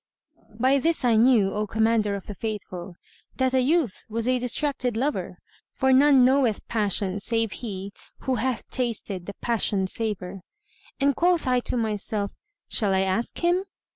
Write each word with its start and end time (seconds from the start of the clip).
By 0.59 0.79
this 0.79 1.05
I 1.05 1.15
knew, 1.15 1.53
O 1.53 1.67
Commander 1.67 2.15
of 2.15 2.25
the 2.25 2.33
Faithful, 2.33 2.95
that 3.35 3.51
the 3.51 3.61
youth 3.61 4.03
was 4.09 4.27
a 4.27 4.39
distracted 4.39 4.97
lover 4.97 5.37
(for 5.75 5.93
none 5.93 6.25
knoweth 6.25 6.67
passion 6.67 7.19
save 7.19 7.51
he 7.51 7.93
who 8.21 8.33
hath 8.41 8.67
tasted 8.71 9.27
the 9.27 9.35
passion 9.41 9.85
savour), 9.85 10.41
and 10.99 11.15
quoth 11.15 11.45
I 11.45 11.59
to 11.59 11.77
myself, 11.77 12.33
"Shall 12.67 12.95
I 12.95 13.01
ask 13.01 13.37
him?" 13.41 13.63